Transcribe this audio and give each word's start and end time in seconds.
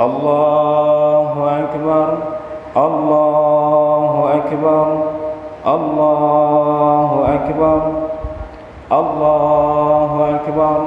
الله 0.00 1.58
أكبر 1.60 2.08
الله 2.76 4.30
أكبر 4.34 4.86
الله 5.66 7.24
أكبر 7.34 7.80
الله 8.92 10.10
أكبر 10.34 10.78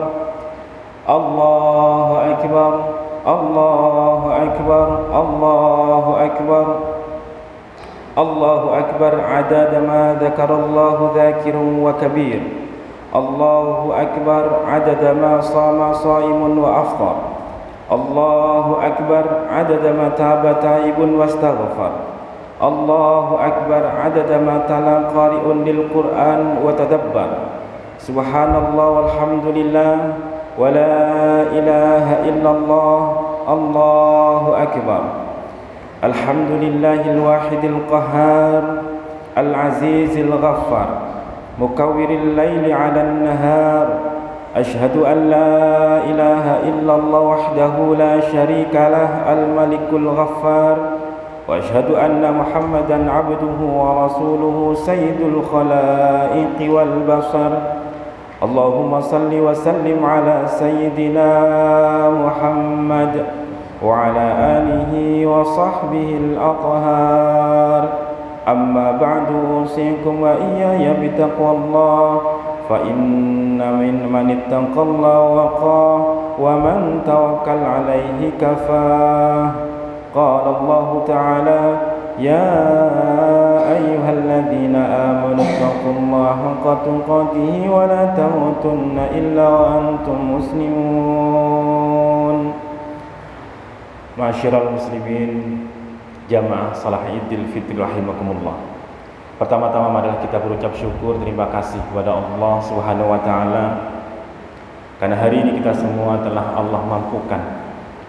الله 1.10 2.32
أكبر 2.32 2.76
الله 3.28 4.22
أكبر 4.44 4.88
الله 5.20 6.26
أكبر 6.26 6.66
الله 8.18 8.80
أكبر 8.80 9.14
عدد 9.22 9.72
ما 9.88 10.18
ذكر 10.22 10.56
الله 10.56 11.12
ذاكر 11.16 11.56
وكبير 11.58 12.65
الله 13.16 13.94
أكبر 14.02 14.44
عدد 14.68 15.04
ما 15.22 15.42
صام 15.42 15.94
صائم 15.94 16.60
وأفطر 16.60 17.16
الله 17.92 18.66
أكبر 18.86 19.24
عدد 19.52 19.84
ما 19.86 20.10
تاب 20.18 20.56
تائب 20.62 21.00
واستغفر 21.20 21.92
الله 22.64 23.28
أكبر 23.48 23.82
عدد 24.04 24.32
ما 24.32 24.56
تلا 24.68 24.98
قارئ 25.16 25.46
للقرآن 25.54 26.42
وتدبر 26.66 27.30
سبحان 28.00 28.54
الله 28.56 28.90
والحمد 28.90 29.46
لله 29.46 29.98
ولا 30.60 30.96
إله 31.42 32.06
إلا 32.30 32.50
الله 32.52 33.00
الله 33.50 34.44
أكبر 34.64 35.02
الحمد 36.04 36.52
لله 36.52 37.02
الواحد 37.12 37.64
القهار 37.64 38.64
العزيز 39.38 40.18
الغفار 40.18 41.05
مكور 41.60 42.10
الليل 42.10 42.74
على 42.74 43.02
النهار. 43.02 43.88
أشهد 44.56 44.98
أن 44.98 45.30
لا 45.30 45.98
إله 46.04 46.46
إلا 46.70 46.96
الله 46.96 47.20
وحده 47.20 47.76
لا 47.98 48.20
شريك 48.20 48.76
له 48.76 49.10
الملك 49.34 49.90
الغفار. 49.94 50.78
وأشهد 51.48 51.92
أن 51.92 52.24
محمدا 52.40 53.12
عبده 53.12 53.60
ورسوله 53.62 54.74
سيد 54.74 55.20
الخلائق 55.22 56.58
والبشر 56.74 57.52
اللهم 58.44 59.02
صل 59.02 59.32
وسلم 59.34 60.06
على 60.06 60.38
سيدنا 60.46 61.30
محمد 62.10 63.14
وعلى 63.84 64.28
آله 64.58 64.92
وصحبه 65.28 66.10
الأطهار. 66.24 68.05
أما 68.48 68.92
بعد 69.02 69.28
أوصيكم 69.54 70.22
وإياي 70.22 70.86
بتقوى 71.02 71.52
الله. 71.58 72.22
فإن 72.70 73.62
من 73.62 73.96
من 74.10 74.26
اتقى 74.38 74.82
الله 74.82 75.20
وقاه 75.22 76.00
ومن 76.42 77.02
توكل 77.06 77.62
عليه 77.62 78.20
كفاه 78.42 79.52
قال 80.16 80.46
الله 80.56 80.88
تعالى 81.08 81.62
يا 82.20 82.50
أيها 83.78 84.12
الذين 84.12 84.76
آمنوا 84.76 85.46
اتقوا 85.46 85.94
الله 86.00 86.28
حق 86.44 86.66
تقاته 86.90 87.54
ولا 87.70 88.04
تموتن 88.18 88.98
إلا 89.14 89.46
وأنتم 89.50 90.18
مسلمون. 90.38 92.38
معاشر 94.18 94.54
المسلمين 94.68 95.68
jamaah 96.26 96.74
salah 96.74 97.06
idul 97.10 97.46
fitri 97.54 97.78
rahimakumullah. 97.78 98.58
Pertama-tama 99.36 99.92
marilah 99.92 100.24
kita 100.24 100.40
berucap 100.40 100.72
syukur 100.80 101.20
terima 101.20 101.52
kasih 101.52 101.82
kepada 101.92 102.16
Allah 102.16 102.56
Subhanahu 102.64 103.12
wa 103.12 103.20
taala. 103.20 103.66
Karena 104.96 105.20
hari 105.20 105.44
ini 105.44 105.60
kita 105.60 105.76
semua 105.76 106.24
telah 106.24 106.56
Allah 106.56 106.82
mampukan 106.88 107.42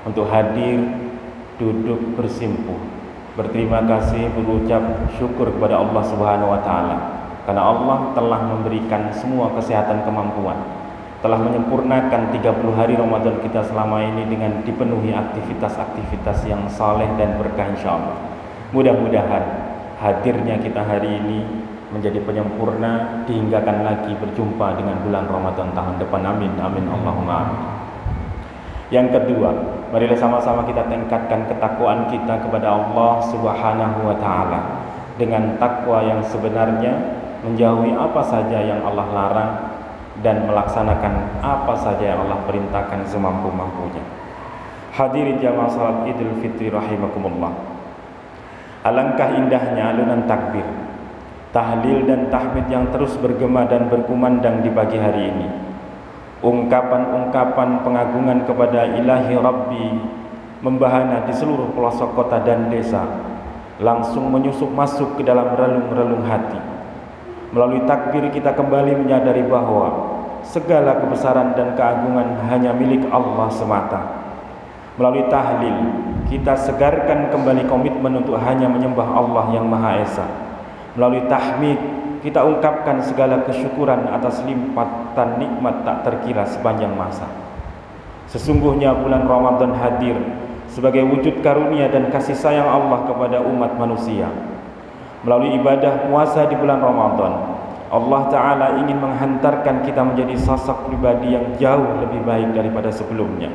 untuk 0.07 0.31
hadir 0.31 0.87
duduk 1.59 1.99
bersimpuh 2.15 2.79
berterima 3.37 3.85
kasih 3.85 4.33
berucap 4.33 4.81
syukur 5.21 5.53
kepada 5.53 5.77
Allah 5.77 6.03
Subhanahu 6.07 6.53
wa 6.57 6.61
taala. 6.65 6.99
Karena 7.45 7.63
Allah 7.63 7.99
telah 8.17 8.41
memberikan 8.43 9.13
semua 9.15 9.53
kesehatan 9.55 10.03
kemampuan 10.03 10.76
telah 11.27 11.43
menyempurnakan 11.43 12.31
30 12.39 12.79
hari 12.79 12.95
Ramadan 12.95 13.43
kita 13.43 13.67
selama 13.67 13.99
ini 13.99 14.31
dengan 14.31 14.63
dipenuhi 14.63 15.11
aktivitas-aktivitas 15.11 16.47
yang 16.47 16.71
saleh 16.71 17.11
dan 17.19 17.35
berkah 17.35 17.67
insyaallah 17.67 18.15
mudah-mudahan 18.71 19.43
hadirnya 19.99 20.55
kita 20.63 20.87
hari 20.87 21.19
ini 21.19 21.43
menjadi 21.91 22.23
penyempurna 22.23 23.27
dihinggakan 23.27 23.83
lagi 23.83 24.15
berjumpa 24.23 24.79
dengan 24.79 25.03
bulan 25.03 25.27
Ramadan 25.27 25.75
tahun 25.75 25.99
depan. 25.99 26.23
Amin 26.23 26.55
amin 26.63 26.87
Allahumma 26.87 27.35
amin. 27.43 27.59
Yang 28.95 29.19
kedua 29.19 29.51
marilah 29.91 30.19
sama-sama 30.19 30.63
kita 30.63 30.87
tingkatkan 30.87 31.51
ketakwaan 31.51 32.07
kita 32.07 32.39
kepada 32.39 32.71
Allah 32.71 33.19
Subhanahu 33.35 33.99
wa 34.07 34.15
taala 34.23 34.61
dengan 35.19 35.59
takwa 35.59 36.07
yang 36.07 36.23
sebenarnya 36.23 37.19
menjauhi 37.43 37.99
apa 37.99 38.23
saja 38.23 38.63
yang 38.63 38.79
Allah 38.87 39.07
larang 39.11 39.76
dan 40.25 40.49
melaksanakan 40.49 41.43
apa 41.45 41.75
saja 41.77 42.17
yang 42.17 42.25
Allah 42.29 42.41
perintahkan 42.49 43.05
semampu-mampunya 43.09 44.05
hadirin 44.97 45.41
jamaah 45.41 45.71
salat 45.73 46.09
Idul 46.09 46.41
Fitri 46.41 46.73
rahimakumullah 46.73 47.77
Alangkah 48.87 49.35
indahnya 49.35 49.91
alunan 49.91 50.31
takbir, 50.31 50.63
tahlil 51.51 52.07
dan 52.07 52.31
tahmid 52.31 52.71
yang 52.71 52.87
terus 52.95 53.19
bergema 53.19 53.67
dan 53.67 53.91
berkumandang 53.91 54.63
di 54.63 54.71
pagi 54.71 54.95
hari 54.95 55.27
ini. 55.27 55.49
Ungkapan-ungkapan 56.39 57.83
pengagungan 57.83 58.47
kepada 58.47 58.87
ilahi 58.87 59.35
Rabbi 59.35 59.87
membahana 60.63 61.27
di 61.27 61.35
seluruh 61.35 61.75
pelosok 61.75 62.15
kota 62.15 62.39
dan 62.47 62.71
desa, 62.71 63.03
langsung 63.83 64.31
menyusup 64.31 64.71
masuk 64.71 65.19
ke 65.19 65.27
dalam 65.27 65.51
relung-relung 65.59 66.23
hati. 66.23 66.63
Melalui 67.51 67.83
takbir 67.91 68.23
kita 68.31 68.55
kembali 68.55 69.03
menyadari 69.03 69.43
bahwa 69.51 70.06
segala 70.47 71.03
kebesaran 71.03 71.59
dan 71.59 71.75
keagungan 71.75 72.39
hanya 72.47 72.71
milik 72.71 73.03
Allah 73.11 73.51
semata. 73.51 74.01
Melalui 74.97 75.29
tahlil, 75.29 75.77
kita 76.31 76.57
segarkan 76.57 77.29
kembali 77.29 77.69
komitmen 77.69 78.25
untuk 78.25 78.41
hanya 78.41 78.71
menyembah 78.71 79.05
Allah 79.05 79.53
yang 79.53 79.69
Maha 79.69 80.01
Esa. 80.01 80.25
Melalui 80.97 81.29
tahmid, 81.29 81.77
kita 82.25 82.41
ungkapkan 82.41 83.05
segala 83.05 83.45
kesyukuran 83.45 84.09
atas 84.09 84.41
limpatan 84.49 85.37
nikmat 85.37 85.85
tak 85.85 86.09
terkira 86.09 86.49
sepanjang 86.49 86.97
masa. 86.97 87.29
Sesungguhnya 88.33 88.97
bulan 88.97 89.29
Ramadan 89.29 89.77
hadir 89.77 90.17
sebagai 90.73 91.05
wujud 91.07 91.45
karunia 91.45 91.87
dan 91.93 92.11
kasih 92.11 92.35
sayang 92.35 92.67
Allah 92.67 93.07
kepada 93.07 93.45
umat 93.45 93.77
manusia. 93.79 94.27
Melalui 95.23 95.61
ibadah 95.61 96.09
puasa 96.09 96.49
di 96.49 96.57
bulan 96.57 96.83
Ramadan, 96.83 97.56
Allah 97.87 98.23
Ta'ala 98.27 98.67
ingin 98.83 98.99
menghantarkan 98.99 99.87
kita 99.87 100.03
menjadi 100.03 100.35
sosok 100.43 100.91
pribadi 100.91 101.39
yang 101.39 101.55
jauh 101.55 102.03
lebih 102.03 102.19
baik 102.27 102.51
daripada 102.51 102.91
sebelumnya. 102.91 103.53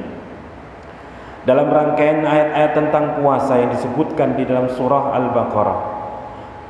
Dalam 1.44 1.68
rangkaian 1.68 2.24
ayat-ayat 2.24 2.72
tentang 2.72 3.20
puasa 3.20 3.60
yang 3.60 3.76
disebutkan 3.76 4.40
di 4.40 4.46
dalam 4.46 4.72
surah 4.72 5.12
Al-Baqarah 5.18 5.80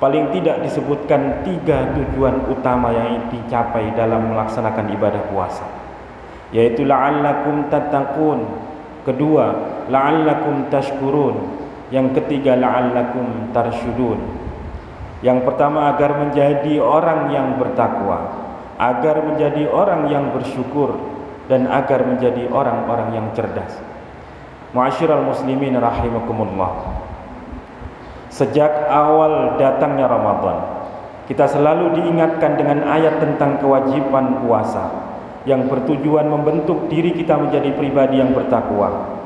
Paling 0.02 0.34
tidak 0.34 0.66
disebutkan 0.66 1.46
tiga 1.46 1.94
tujuan 1.94 2.50
utama 2.50 2.90
yang 2.90 3.30
dicapai 3.30 3.94
dalam 3.94 4.34
melaksanakan 4.34 4.90
ibadah 4.98 5.22
puasa. 5.30 5.62
Yaitu 6.50 6.90
la'allakum 6.90 7.70
tattaqun. 7.70 8.42
Kedua, 9.06 9.46
la'allakum 9.94 10.74
tashkurun. 10.74 11.62
Yang 11.94 12.18
ketiga, 12.18 12.58
la'allakum 12.58 13.54
tarsyudun 13.54 14.42
Yang 15.22 15.46
pertama 15.46 15.94
agar 15.94 16.18
menjadi 16.18 16.82
orang 16.82 17.30
yang 17.30 17.62
bertakwa 17.62 18.42
Agar 18.82 19.22
menjadi 19.22 19.70
orang 19.70 20.10
yang 20.10 20.34
bersyukur 20.34 20.98
Dan 21.46 21.70
agar 21.70 22.02
menjadi 22.10 22.50
orang-orang 22.50 23.14
yang 23.14 23.28
cerdas 23.38 23.92
Ma'asyiral 24.72 25.28
muslimin 25.28 25.76
rahimakumullah. 25.76 26.72
Sejak 28.32 28.88
awal 28.88 29.60
datangnya 29.60 30.08
Ramadan, 30.08 30.88
kita 31.28 31.44
selalu 31.44 32.00
diingatkan 32.00 32.56
dengan 32.56 32.88
ayat 32.88 33.20
tentang 33.20 33.60
kewajiban 33.60 34.40
puasa 34.40 34.88
yang 35.44 35.68
bertujuan 35.68 36.24
membentuk 36.32 36.88
diri 36.88 37.12
kita 37.12 37.36
menjadi 37.36 37.76
pribadi 37.76 38.24
yang 38.24 38.32
bertakwa. 38.32 39.20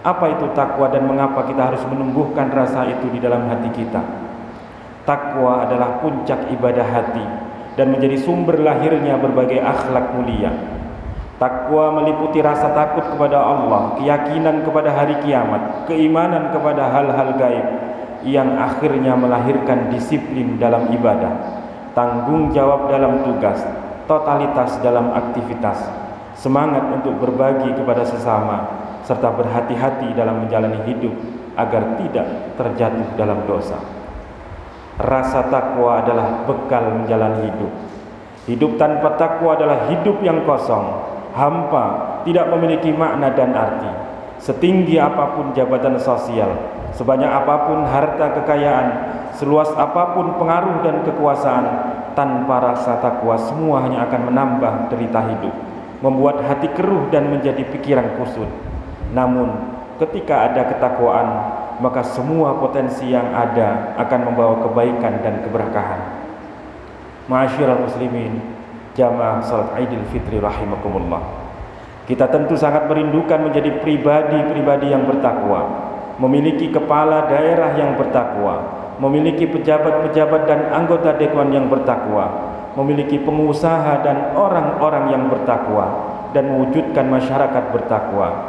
Apa 0.00 0.40
itu 0.40 0.48
takwa 0.56 0.88
dan 0.88 1.04
mengapa 1.04 1.44
kita 1.44 1.68
harus 1.68 1.84
menumbuhkan 1.84 2.48
rasa 2.48 2.88
itu 2.88 3.12
di 3.12 3.20
dalam 3.20 3.44
hati 3.44 3.68
kita? 3.76 4.00
Takwa 5.08 5.64
adalah 5.64 6.04
puncak 6.04 6.52
ibadah 6.52 6.84
hati 6.84 7.24
dan 7.80 7.96
menjadi 7.96 8.20
sumber 8.20 8.60
lahirnya 8.60 9.16
berbagai 9.16 9.56
akhlak 9.56 10.12
mulia. 10.12 10.52
Takwa 11.40 11.96
meliputi 11.96 12.44
rasa 12.44 12.76
takut 12.76 13.08
kepada 13.16 13.40
Allah, 13.40 13.96
keyakinan 13.96 14.68
kepada 14.68 14.92
hari 14.92 15.16
kiamat, 15.24 15.88
keimanan 15.88 16.52
kepada 16.52 16.92
hal-hal 16.92 17.40
gaib 17.40 17.66
yang 18.28 18.60
akhirnya 18.60 19.16
melahirkan 19.16 19.88
disiplin 19.88 20.60
dalam 20.60 20.92
ibadah, 20.92 21.32
tanggung 21.96 22.52
jawab 22.52 22.92
dalam 22.92 23.24
tugas, 23.24 23.64
totalitas 24.04 24.76
dalam 24.84 25.16
aktivitas, 25.16 25.88
semangat 26.36 26.84
untuk 26.84 27.16
berbagi 27.16 27.72
kepada 27.80 28.04
sesama, 28.04 28.76
serta 29.08 29.32
berhati-hati 29.32 30.12
dalam 30.12 30.44
menjalani 30.44 30.84
hidup 30.84 31.16
agar 31.56 31.96
tidak 31.96 32.26
terjatuh 32.60 33.08
dalam 33.16 33.40
dosa. 33.48 33.97
Rasa 34.98 35.46
takwa 35.46 36.02
adalah 36.02 36.42
bekal 36.42 36.90
menjalani 36.90 37.46
hidup. 37.46 37.70
Hidup 38.50 38.82
tanpa 38.82 39.14
takwa 39.14 39.54
adalah 39.54 39.86
hidup 39.86 40.18
yang 40.26 40.42
kosong, 40.42 40.90
hampa, 41.38 42.18
tidak 42.26 42.50
memiliki 42.50 42.90
makna 42.90 43.30
dan 43.30 43.54
arti. 43.54 43.86
Setinggi 44.42 44.98
apa 44.98 45.38
pun 45.38 45.54
jabatan 45.54 46.02
sosial, 46.02 46.50
sebanyak 46.98 47.30
apa 47.30 47.70
pun 47.70 47.86
harta 47.86 48.42
kekayaan, 48.42 48.88
seluas 49.38 49.70
apa 49.78 50.18
pun 50.18 50.34
pengaruh 50.34 50.82
dan 50.82 51.06
kekuasaan, 51.06 51.66
tanpa 52.18 52.74
rasa 52.74 52.98
takwa 52.98 53.38
semua 53.38 53.86
hanya 53.86 54.02
akan 54.10 54.34
menambah 54.34 54.90
derita 54.90 55.22
hidup, 55.30 55.54
membuat 56.02 56.42
hati 56.42 56.74
keruh 56.74 57.06
dan 57.14 57.30
menjadi 57.30 57.62
pikiran 57.70 58.18
kusut. 58.18 58.50
Namun, 59.14 59.54
ketika 60.02 60.50
ada 60.50 60.66
ketakwaan, 60.74 61.28
maka 61.78 62.02
semua 62.02 62.58
potensi 62.58 63.10
yang 63.10 63.30
ada 63.30 63.94
akan 63.98 64.20
membawa 64.30 64.66
kebaikan 64.66 65.22
dan 65.22 65.42
keberkahan. 65.46 66.00
Ma'asyiral 67.30 67.86
muslimin, 67.86 68.42
jamaah 68.98 69.38
salat 69.44 69.78
Idul 69.78 70.02
Fitri 70.10 70.42
rahimakumullah. 70.42 71.22
Kita 72.08 72.26
tentu 72.32 72.56
sangat 72.56 72.88
merindukan 72.88 73.52
menjadi 73.52 73.78
pribadi-pribadi 73.84 74.90
yang 74.90 75.04
bertakwa, 75.04 75.60
memiliki 76.16 76.72
kepala 76.72 77.28
daerah 77.28 77.76
yang 77.76 78.00
bertakwa, 78.00 78.64
memiliki 78.96 79.44
pejabat-pejabat 79.44 80.48
dan 80.48 80.72
anggota 80.72 81.14
dewan 81.20 81.52
yang 81.52 81.68
bertakwa, 81.68 82.48
memiliki 82.80 83.20
pengusaha 83.20 84.00
dan 84.00 84.32
orang-orang 84.32 85.12
yang 85.12 85.24
bertakwa 85.28 86.16
dan 86.32 86.48
mewujudkan 86.48 87.06
masyarakat 87.12 87.64
bertakwa 87.76 88.47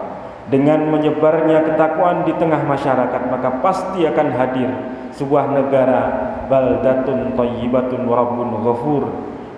dengan 0.49 0.89
menyebarnya 0.89 1.61
ketakwaan 1.61 2.25
di 2.25 2.33
tengah 2.41 2.65
masyarakat 2.65 3.21
maka 3.29 3.61
pasti 3.61 4.01
akan 4.09 4.27
hadir 4.33 4.69
sebuah 5.13 5.53
negara 5.53 6.01
baldatun 6.49 7.37
thayyibatun 7.37 8.01
wa 8.09 8.15
rabbun 8.17 8.49
ghafur. 8.65 9.03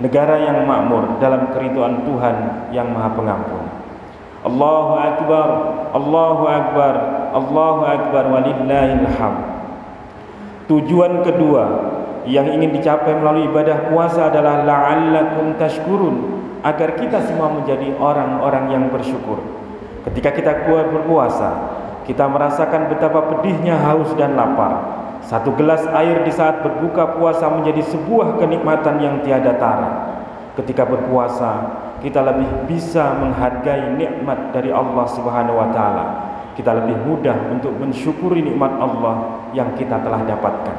Negara 0.02 0.34
yang 0.42 0.66
makmur 0.66 1.22
dalam 1.22 1.54
keridhaan 1.54 2.02
Tuhan 2.04 2.36
yang 2.74 2.90
Maha 2.90 3.14
Pengampun. 3.14 3.64
Allahu 4.42 4.98
akbar 4.98 5.48
Allahu 5.94 6.44
akbar 6.50 6.94
Allahu 7.38 7.82
akbar 7.86 8.24
walillahil 8.34 9.06
hamd. 9.06 9.46
Tujuan 10.66 11.22
kedua 11.22 11.64
yang 12.26 12.50
ingin 12.50 12.74
dicapai 12.74 13.14
melalui 13.14 13.46
ibadah 13.48 13.94
puasa 13.94 14.34
adalah 14.34 14.66
la'allakum 14.66 15.54
tashkurun 15.62 16.42
agar 16.66 16.98
kita 16.98 17.22
semua 17.30 17.54
menjadi 17.54 17.94
orang-orang 18.02 18.74
yang 18.74 18.84
bersyukur 18.90 19.61
Ketika 20.02 20.34
kita 20.34 20.54
kuat 20.66 20.90
berpuasa, 20.90 21.78
kita 22.10 22.26
merasakan 22.26 22.90
betapa 22.90 23.22
pedihnya 23.30 23.78
haus 23.78 24.10
dan 24.18 24.34
lapar. 24.34 25.02
Satu 25.22 25.54
gelas 25.54 25.86
air 25.94 26.26
di 26.26 26.34
saat 26.34 26.66
berbuka 26.66 27.14
puasa 27.22 27.46
menjadi 27.54 27.86
sebuah 27.94 28.42
kenikmatan 28.42 28.98
yang 28.98 29.16
tiada 29.22 29.54
tara. 29.62 29.92
Ketika 30.58 30.90
berpuasa, 30.90 31.52
kita 32.02 32.26
lebih 32.26 32.66
bisa 32.66 33.14
menghargai 33.22 33.94
nikmat 33.94 34.50
dari 34.50 34.74
Allah 34.74 35.06
Subhanahu 35.06 35.62
wa 35.62 35.70
taala. 35.70 36.06
Kita 36.58 36.74
lebih 36.74 36.98
mudah 37.06 37.38
untuk 37.54 37.78
mensyukuri 37.78 38.42
nikmat 38.42 38.74
Allah 38.82 39.46
yang 39.54 39.72
kita 39.78 40.02
telah 40.02 40.26
dapatkan. 40.26 40.78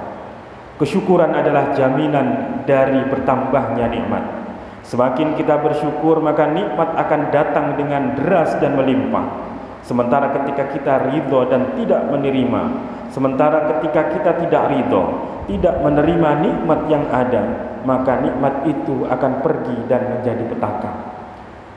Kesyukuran 0.82 1.30
adalah 1.30 1.70
jaminan 1.78 2.58
dari 2.66 3.06
bertambahnya 3.06 3.86
nikmat. 3.86 4.41
Semakin 4.82 5.38
kita 5.38 5.62
bersyukur 5.62 6.18
maka 6.18 6.50
nikmat 6.50 6.98
akan 6.98 7.30
datang 7.30 7.78
dengan 7.78 8.18
deras 8.18 8.58
dan 8.58 8.74
melimpah. 8.74 9.54
Sementara 9.82 10.30
ketika 10.34 10.70
kita 10.74 10.94
ridho 11.10 11.46
dan 11.46 11.74
tidak 11.78 12.06
menerima, 12.10 12.62
sementara 13.10 13.66
ketika 13.78 14.14
kita 14.14 14.30
tidak 14.46 14.62
ridho, 14.70 15.02
tidak 15.50 15.74
menerima 15.82 16.30
nikmat 16.38 16.80
yang 16.86 17.02
ada, 17.10 17.42
maka 17.82 18.22
nikmat 18.22 18.62
itu 18.66 19.06
akan 19.06 19.42
pergi 19.42 19.76
dan 19.90 20.18
menjadi 20.18 20.44
petaka. 20.50 20.92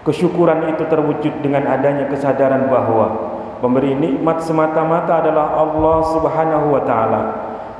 Kesyukuran 0.06 0.70
itu 0.70 0.86
terwujud 0.86 1.42
dengan 1.42 1.66
adanya 1.66 2.06
kesadaran 2.06 2.70
bahwa 2.70 3.38
pemberi 3.58 3.98
nikmat 3.98 4.46
semata-mata 4.46 5.26
adalah 5.26 5.58
Allah 5.66 5.98
Subhanahu 6.14 6.68
wa 6.78 6.82
taala. 6.86 7.22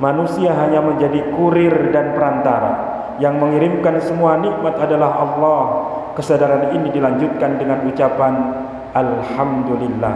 Manusia 0.02 0.54
hanya 0.58 0.82
menjadi 0.82 1.34
kurir 1.38 1.94
dan 1.94 2.18
perantara 2.18 2.95
yang 3.22 3.40
mengirimkan 3.40 4.00
semua 4.00 4.36
nikmat 4.40 4.76
adalah 4.76 5.10
Allah. 5.24 5.62
Kesadaran 6.16 6.72
ini 6.72 6.88
dilanjutkan 6.92 7.60
dengan 7.60 7.84
ucapan 7.84 8.34
Alhamdulillah. 8.96 10.14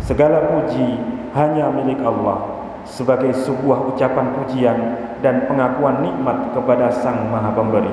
Segala 0.00 0.48
puji 0.48 0.96
hanya 1.36 1.68
milik 1.68 2.00
Allah 2.00 2.64
sebagai 2.84 3.32
sebuah 3.32 3.92
ucapan 3.92 4.36
pujian 4.40 4.78
dan 5.24 5.48
pengakuan 5.48 6.04
nikmat 6.04 6.52
kepada 6.52 6.92
Sang 6.92 7.28
Maha 7.32 7.52
Pemberi. 7.52 7.92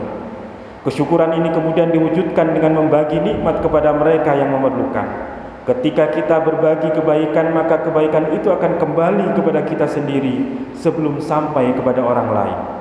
Kesyukuran 0.82 1.38
ini 1.38 1.52
kemudian 1.54 1.94
diwujudkan 1.94 2.52
dengan 2.58 2.84
membagi 2.84 3.20
nikmat 3.20 3.64
kepada 3.64 3.94
mereka 3.96 4.36
yang 4.36 4.52
memerlukan. 4.52 5.32
Ketika 5.62 6.10
kita 6.10 6.42
berbagi 6.42 6.90
kebaikan, 6.90 7.54
maka 7.54 7.86
kebaikan 7.86 8.34
itu 8.34 8.50
akan 8.50 8.82
kembali 8.82 9.38
kepada 9.38 9.62
kita 9.62 9.86
sendiri 9.86 10.66
sebelum 10.74 11.22
sampai 11.22 11.70
kepada 11.78 12.02
orang 12.02 12.28
lain. 12.34 12.81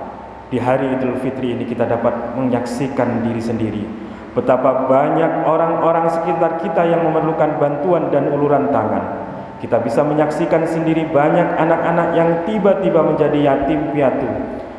Di 0.50 0.58
hari 0.58 0.98
Idul 0.98 1.14
Fitri 1.22 1.54
ini 1.54 1.62
kita 1.62 1.86
dapat 1.86 2.34
menyaksikan 2.34 3.22
diri 3.22 3.38
sendiri 3.38 3.84
betapa 4.30 4.86
banyak 4.86 5.46
orang-orang 5.46 6.06
sekitar 6.06 6.62
kita 6.62 6.86
yang 6.86 7.02
memerlukan 7.06 7.58
bantuan 7.58 8.10
dan 8.14 8.30
uluran 8.30 8.70
tangan. 8.70 9.26
Kita 9.58 9.76
bisa 9.82 10.00
menyaksikan 10.06 10.64
sendiri 10.64 11.04
banyak 11.10 11.44
anak-anak 11.58 12.08
yang 12.16 12.30
tiba-tiba 12.48 13.00
menjadi 13.04 13.38
yatim 13.44 13.92
piatu, 13.92 14.26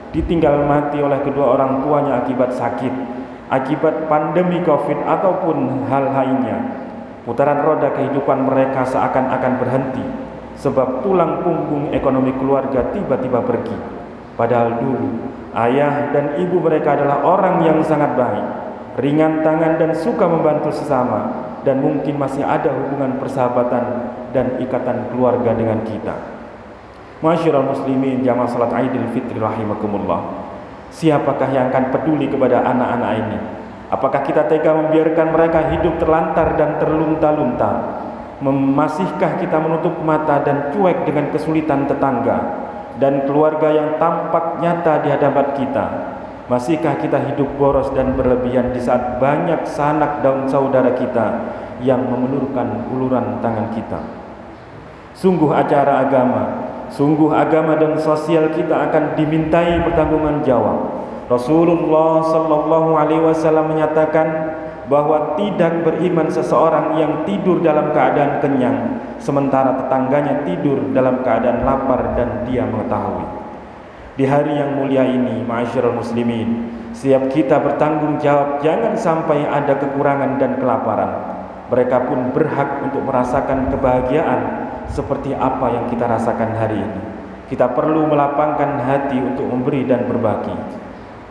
ditinggal 0.09 0.65
mati 0.65 0.97
oleh 0.97 1.21
kedua 1.21 1.53
orang 1.53 1.85
tuanya 1.85 2.25
akibat 2.25 2.49
sakit, 2.55 2.93
akibat 3.53 4.09
pandemi 4.09 4.57
Covid 4.65 4.97
ataupun 5.05 5.85
hal 5.85 6.09
lainnya. 6.09 6.57
Putaran 7.21 7.61
roda 7.61 7.93
kehidupan 7.93 8.49
mereka 8.49 8.81
seakan-akan 8.81 9.53
berhenti 9.61 10.01
sebab 10.57 11.05
tulang 11.05 11.45
punggung 11.45 11.93
ekonomi 11.93 12.33
keluarga 12.41 12.89
tiba-tiba 12.89 13.45
pergi. 13.45 14.00
Padahal 14.41 14.81
dulu 14.81 15.21
Ayah 15.53 16.09
dan 16.15 16.39
ibu 16.41 16.63
mereka 16.63 16.95
adalah 16.95 17.27
orang 17.27 17.61
yang 17.67 17.83
sangat 17.83 18.15
baik, 18.15 18.45
ringan 19.03 19.43
tangan 19.43 19.75
dan 19.75 19.91
suka 19.91 20.23
membantu 20.23 20.71
sesama 20.71 21.27
dan 21.67 21.83
mungkin 21.83 22.15
masih 22.15 22.41
ada 22.41 22.71
hubungan 22.71 23.19
persahabatan 23.19 24.15
dan 24.31 24.57
ikatan 24.63 25.11
keluarga 25.11 25.51
dengan 25.51 25.83
kita. 25.83 26.15
Masyarul 27.19 27.67
muslimin 27.67 28.23
jamaah 28.23 28.47
salat 28.47 28.71
Aidil 28.73 29.11
Fitri 29.11 29.37
rahimakumullah. 29.37 30.49
Siapakah 30.89 31.51
yang 31.51 31.67
akan 31.67 31.91
peduli 31.91 32.31
kepada 32.31 32.63
anak-anak 32.63 33.11
ini? 33.27 33.37
Apakah 33.91 34.23
kita 34.23 34.47
tega 34.47 34.71
membiarkan 34.71 35.35
mereka 35.35 35.67
hidup 35.75 35.99
terlantar 35.99 36.55
dan 36.55 36.79
terlunta-lunta? 36.79 37.71
Masihkah 38.47 39.35
kita 39.37 39.59
menutup 39.59 39.99
mata 40.01 40.39
dan 40.41 40.71
cuek 40.71 41.03
dengan 41.03 41.27
kesulitan 41.29 41.85
tetangga? 41.91 42.70
Dan 43.01 43.25
keluarga 43.25 43.73
yang 43.73 43.97
tampak 43.97 44.61
nyata 44.61 45.01
di 45.01 45.09
hadapan 45.09 45.47
kita 45.57 45.85
Masihkah 46.51 46.99
kita 46.99 47.15
hidup 47.31 47.47
boros 47.55 47.87
dan 47.95 48.11
berlebihan 48.11 48.75
di 48.75 48.83
saat 48.83 49.23
banyak 49.23 49.63
sanak 49.63 50.19
daun 50.19 50.51
saudara 50.51 50.91
kita 50.91 51.47
yang 51.79 52.03
memelurkan 52.03 52.91
uluran 52.91 53.39
tangan 53.39 53.71
kita? 53.71 54.03
Sungguh 55.15 55.47
acara 55.47 56.03
agama, 56.03 56.43
sungguh 56.91 57.31
agama 57.31 57.79
dan 57.79 57.95
sosial 57.95 58.51
kita 58.51 58.73
akan 58.91 59.15
dimintai 59.15 59.79
pertanggungan 59.79 60.43
jawab. 60.43 61.07
Rasulullah 61.31 62.19
sallallahu 62.19 62.99
alaihi 62.99 63.23
wasallam 63.23 63.71
menyatakan 63.71 64.27
bahwa 64.91 65.39
tidak 65.39 65.87
beriman 65.87 66.27
seseorang 66.27 66.99
yang 66.99 67.23
tidur 67.23 67.63
dalam 67.63 67.95
keadaan 67.95 68.43
kenyang 68.43 68.99
sementara 69.23 69.79
tetangganya 69.79 70.43
tidur 70.43 70.91
dalam 70.91 71.23
keadaan 71.23 71.63
lapar 71.63 72.11
dan 72.19 72.43
dia 72.43 72.67
mengetahui. 72.67 73.23
Di 74.19 74.27
hari 74.27 74.59
yang 74.59 74.75
mulia 74.75 75.07
ini, 75.07 75.47
ma'asyiral 75.47 75.95
muslimin, 75.95 76.67
setiap 76.91 77.31
kita 77.31 77.63
bertanggung 77.63 78.19
jawab 78.19 78.59
jangan 78.59 78.91
sampai 78.99 79.47
ada 79.47 79.79
kekurangan 79.79 80.35
dan 80.35 80.59
kelaparan. 80.59 81.11
Mereka 81.71 82.11
pun 82.11 82.35
berhak 82.35 82.83
untuk 82.83 83.07
merasakan 83.07 83.71
kebahagiaan 83.71 84.67
seperti 84.91 85.31
apa 85.31 85.71
yang 85.71 85.87
kita 85.87 86.03
rasakan 86.03 86.51
hari 86.51 86.83
ini. 86.83 86.99
Kita 87.47 87.71
perlu 87.71 88.11
melapangkan 88.11 88.83
hati 88.83 89.23
untuk 89.23 89.47
memberi 89.47 89.87
dan 89.87 90.03
berbagi. 90.03 90.51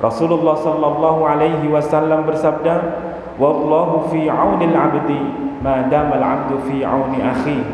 Rasulullah 0.00 0.57
sallallahu 0.57 1.29
alaihi 1.29 1.69
wasallam 1.69 2.25
bersabda, 2.25 2.75
Wallahu 3.40 4.12
fi 4.12 4.28
aunil 4.28 4.76
abdi 4.76 5.16
madam 5.64 6.12
al 6.12 6.25
abdu 6.25 6.61
fi 6.68 6.85
auni 6.85 7.25
akhi. 7.25 7.64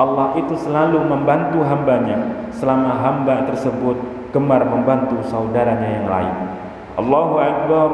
Allah 0.00 0.32
itu 0.40 0.56
selalu 0.56 1.04
membantu 1.04 1.60
hambanya 1.60 2.48
selama 2.56 2.96
hamba 2.96 3.44
tersebut 3.52 4.00
gemar 4.32 4.64
membantu 4.64 5.20
saudaranya 5.28 6.00
yang 6.00 6.06
lain. 6.08 6.34
Allahu 6.96 7.36
akbar, 7.36 7.88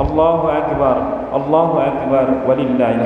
Allahu 0.00 0.46
akbar, 0.48 0.96
Allahu 1.36 1.76
akbar 1.76 2.26
walillahil. 2.48 3.04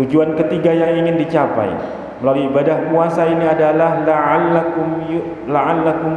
Tujuan 0.00 0.36
ketiga 0.36 0.72
yang 0.72 1.04
ingin 1.04 1.20
dicapai 1.20 1.72
melalui 2.20 2.48
ibadah 2.48 2.88
puasa 2.88 3.28
ini 3.28 3.44
adalah 3.44 4.00
la'allakum 4.00 5.04
la'allakum 5.48 6.16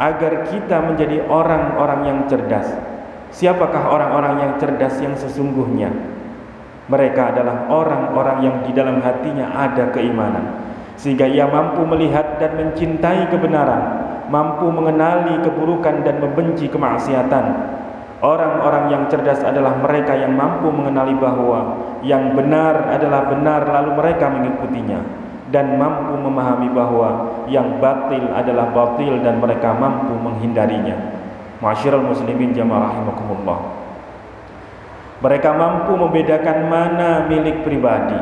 agar 0.00 0.32
kita 0.48 0.76
menjadi 0.86 1.26
orang-orang 1.26 2.00
yang 2.06 2.18
cerdas. 2.30 2.72
Siapakah 3.30 3.90
orang-orang 3.90 4.34
yang 4.42 4.52
cerdas 4.58 4.98
yang 4.98 5.14
sesungguhnya? 5.14 5.90
Mereka 6.90 7.34
adalah 7.34 7.70
orang-orang 7.70 8.38
yang 8.42 8.56
di 8.66 8.74
dalam 8.74 8.98
hatinya 8.98 9.54
ada 9.54 9.94
keimanan 9.94 10.70
sehingga 11.00 11.24
ia 11.24 11.48
mampu 11.48 11.80
melihat 11.88 12.36
dan 12.36 12.60
mencintai 12.60 13.32
kebenaran, 13.32 13.82
mampu 14.28 14.68
mengenali 14.68 15.40
keburukan 15.40 16.04
dan 16.04 16.20
membenci 16.20 16.68
kemaksiatan. 16.68 17.78
Orang-orang 18.20 18.92
yang 18.92 19.02
cerdas 19.08 19.40
adalah 19.40 19.80
mereka 19.80 20.12
yang 20.12 20.36
mampu 20.36 20.68
mengenali 20.68 21.16
bahwa 21.16 21.80
yang 22.04 22.36
benar 22.36 22.92
adalah 22.92 23.32
benar 23.32 23.64
lalu 23.64 23.96
mereka 23.96 24.28
mengikutinya 24.28 25.00
dan 25.48 25.80
mampu 25.80 26.20
memahami 26.20 26.68
bahwa 26.68 27.32
yang 27.48 27.80
batil 27.80 28.28
adalah 28.36 28.68
batil 28.76 29.24
dan 29.24 29.40
mereka 29.40 29.72
mampu 29.72 30.12
menghindarinya. 30.20 31.19
Masyiral 31.60 32.08
muslimin 32.08 32.56
jamaah. 32.56 33.04
Mereka 35.20 35.50
mampu 35.52 35.92
membedakan 36.00 36.58
mana 36.72 37.28
milik 37.28 37.60
pribadi, 37.60 38.16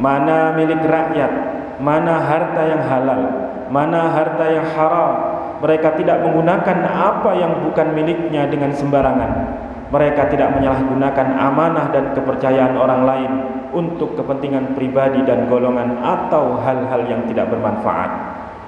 mana 0.00 0.56
milik 0.56 0.80
rakyat, 0.80 1.32
mana 1.76 2.16
harta 2.24 2.62
yang 2.64 2.82
halal, 2.88 3.22
mana 3.68 4.08
harta 4.08 4.44
yang 4.48 4.66
haram, 4.72 5.12
mereka 5.60 5.92
tidak 6.00 6.24
menggunakan 6.24 6.78
apa 6.88 7.36
yang 7.36 7.60
bukan 7.60 7.92
miliknya 7.92 8.48
dengan 8.48 8.72
sembarangan. 8.72 9.60
Mereka 9.92 10.32
tidak 10.32 10.56
menyalahgunakan 10.56 11.28
amanah 11.36 11.92
dan 11.92 12.16
kepercayaan 12.16 12.78
orang 12.80 13.02
lain 13.04 13.32
untuk 13.76 14.16
kepentingan 14.16 14.72
pribadi 14.72 15.20
dan 15.28 15.50
golongan 15.52 16.00
atau 16.00 16.56
hal-hal 16.64 17.04
yang 17.04 17.28
tidak 17.28 17.52
bermanfaat. 17.52 18.10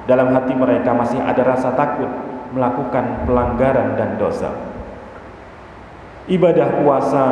Dalam 0.05 0.35
hati 0.35 0.53
mereka 0.53 0.93
masih 0.93 1.23
ada 1.23 1.41
rasa 1.47 1.73
takut 1.79 2.11
melakukan 2.53 3.27
pelanggaran 3.27 3.97
dan 3.97 4.21
dosa. 4.21 4.53
Ibadah 6.31 6.79
puasa 6.79 7.25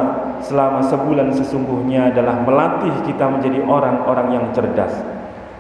selama 0.43 0.83
sebulan 0.83 1.31
sesungguhnya 1.31 2.11
adalah 2.11 2.43
melatih 2.43 3.07
kita 3.07 3.31
menjadi 3.31 3.62
orang-orang 3.62 4.35
yang 4.35 4.47
cerdas. 4.50 4.91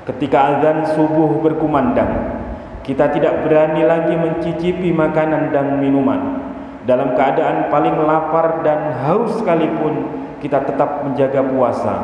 Ketika 0.02 0.58
azan 0.58 0.82
subuh 0.98 1.38
berkumandang, 1.38 2.42
kita 2.82 3.06
tidak 3.14 3.46
berani 3.46 3.86
lagi 3.86 4.18
mencicipi 4.18 4.90
makanan 4.90 5.54
dan 5.54 5.78
minuman. 5.78 6.42
Dalam 6.88 7.14
keadaan 7.14 7.70
paling 7.70 7.94
lapar 8.02 8.66
dan 8.66 8.98
haus 9.06 9.38
sekalipun, 9.38 10.10
kita 10.42 10.66
tetap 10.66 11.06
menjaga 11.06 11.44
puasa, 11.46 11.94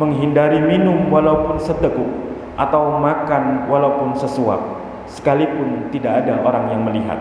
menghindari 0.00 0.64
minum 0.64 1.12
walaupun 1.12 1.60
seteguk 1.60 2.08
atau 2.56 2.96
makan 2.96 3.68
walaupun 3.68 4.16
sesuap, 4.16 4.79
sekalipun 5.10 5.90
tidak 5.90 6.24
ada 6.24 6.40
orang 6.40 6.70
yang 6.70 6.82
melihat. 6.86 7.18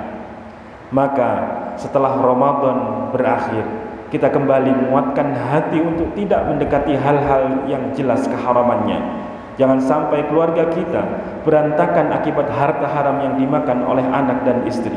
Maka 0.93 1.29
setelah 1.77 2.17
Ramadan 2.17 3.10
berakhir, 3.13 3.65
kita 4.10 4.29
kembali 4.29 4.74
menguatkan 4.86 5.34
hati 5.34 5.81
untuk 5.81 6.13
tidak 6.17 6.46
mendekati 6.50 6.98
hal-hal 6.98 7.65
yang 7.69 7.93
jelas 7.93 8.25
keharamannya 8.25 9.29
Jangan 9.60 9.84
sampai 9.84 10.24
keluarga 10.31 10.72
kita 10.72 11.03
berantakan 11.43 12.15
akibat 12.15 12.48
harta 12.48 12.88
haram 12.88 13.19
yang 13.19 13.36
dimakan 13.36 13.84
oleh 13.84 14.08
anak 14.08 14.48
dan 14.48 14.63
istri. 14.63 14.96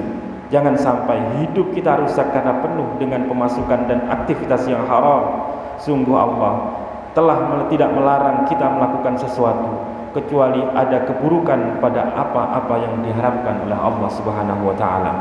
Jangan 0.55 0.79
sampai 0.79 1.19
hidup 1.43 1.75
kita 1.75 1.99
rusak 1.99 2.31
karena 2.31 2.63
penuh 2.63 2.87
dengan 3.03 3.27
pemasukan 3.27 3.91
dan 3.91 4.07
aktivitas 4.07 4.71
yang 4.71 4.87
haram. 4.87 5.51
Sungguh 5.83 6.15
Allah 6.15 6.79
telah 7.11 7.67
tidak 7.75 7.91
melarang 7.91 8.47
kita 8.47 8.71
melakukan 8.71 9.19
sesuatu 9.19 9.92
kecuali 10.13 10.61
ada 10.77 11.09
keburukan 11.09 11.81
pada 11.81 12.13
apa-apa 12.13 12.75
yang 12.79 12.95
diharapkan 13.05 13.65
oleh 13.65 13.77
Allah 13.77 14.11
Subhanahu 14.13 14.73
wa 14.73 14.77
taala. 14.77 15.13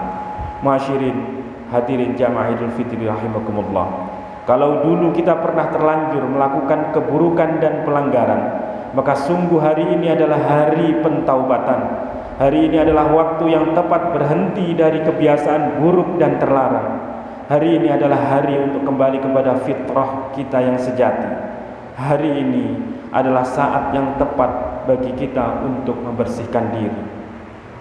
Masyirin 0.61 1.41
hadirin 1.71 2.13
jamaah 2.19 2.53
Idul 2.53 2.75
Fitri 2.75 3.07
rahimakumullah. 3.07 3.87
Kalau 4.45 4.83
dulu 4.83 5.15
kita 5.15 5.39
pernah 5.39 5.71
terlanjur 5.71 6.27
melakukan 6.27 6.91
keburukan 6.91 7.63
dan 7.63 7.87
pelanggaran, 7.87 8.41
maka 8.91 9.15
sungguh 9.15 9.57
hari 9.63 9.87
ini 9.95 10.11
adalah 10.11 10.37
hari 10.37 10.99
pentaubatan. 10.99 12.11
Hari 12.41 12.67
ini 12.67 12.77
adalah 12.81 13.07
waktu 13.13 13.53
yang 13.53 13.71
tepat 13.77 14.17
berhenti 14.17 14.73
dari 14.73 15.05
kebiasaan 15.05 15.79
buruk 15.79 16.17
dan 16.17 16.41
terlarang. 16.41 16.99
Hari 17.47 17.79
ini 17.79 17.91
adalah 17.91 18.17
hari 18.17 18.57
untuk 18.57 18.81
kembali 18.87 19.21
kepada 19.21 19.61
fitrah 19.61 20.33
kita 20.33 20.57
yang 20.57 20.79
sejati. 20.79 21.29
Hari 21.99 22.31
ini 22.41 22.65
adalah 23.11 23.43
saat 23.43 23.91
yang 23.91 24.15
tepat 24.15 24.70
bagi 24.85 25.11
kita 25.17 25.65
untuk 25.65 25.97
membersihkan 26.01 26.75
diri. 26.75 27.01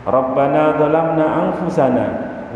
Rabbana 0.04 0.80
zalamna 0.80 1.26
anfusana 1.48 2.06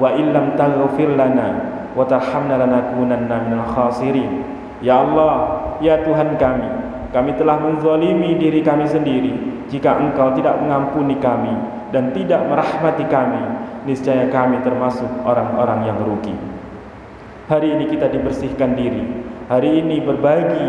wa 0.00 0.10
illam 0.16 0.56
taghfir 0.56 1.12
lana 1.12 1.48
wa 1.92 2.02
tarhamna 2.08 2.58
lanakunanna 2.60 3.36
minal 3.46 3.68
khasirin. 3.68 4.42
Ya 4.84 5.00
Allah, 5.00 5.64
ya 5.80 6.02
Tuhan 6.04 6.36
kami, 6.36 6.68
kami 7.14 7.30
telah 7.38 7.62
menzalimi 7.62 8.34
diri 8.34 8.58
kami 8.58 8.90
sendiri 8.90 9.30
jika 9.70 10.02
engkau 10.02 10.34
tidak 10.34 10.58
mengampuni 10.58 11.14
kami 11.22 11.54
dan 11.94 12.10
tidak 12.10 12.42
merahmati 12.50 13.06
kami 13.06 13.38
niscaya 13.86 14.26
kami 14.34 14.58
termasuk 14.66 15.06
orang-orang 15.22 15.86
yang 15.86 15.98
rugi 16.02 16.34
hari 17.46 17.70
ini 17.78 17.86
kita 17.86 18.10
dibersihkan 18.10 18.74
diri 18.74 19.06
hari 19.46 19.78
ini 19.78 20.02
berbagi 20.02 20.68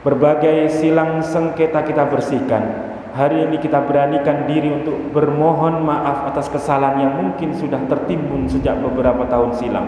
berbagai 0.00 0.72
silang 0.72 1.20
sengketa 1.20 1.84
kita 1.84 2.08
bersihkan. 2.08 2.88
Hari 3.10 3.50
ini 3.50 3.58
kita 3.58 3.84
beranikan 3.84 4.46
diri 4.46 4.70
untuk 4.70 4.96
bermohon 5.10 5.82
maaf 5.82 6.30
atas 6.30 6.46
kesalahan 6.46 7.04
yang 7.04 7.12
mungkin 7.18 7.52
sudah 7.52 7.82
tertimbun 7.90 8.46
sejak 8.46 8.78
beberapa 8.80 9.26
tahun 9.26 9.50
silam. 9.58 9.86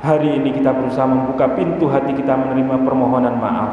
Hari 0.00 0.40
ini 0.40 0.56
kita 0.56 0.70
berusaha 0.70 1.04
membuka 1.04 1.52
pintu 1.52 1.90
hati 1.90 2.14
kita 2.14 2.32
menerima 2.38 2.86
permohonan 2.86 3.36
maaf. 3.36 3.72